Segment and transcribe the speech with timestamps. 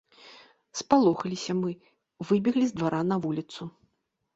[0.79, 1.71] Спалохаліся мы,
[2.33, 3.75] выбеглі з двара на вуліцу.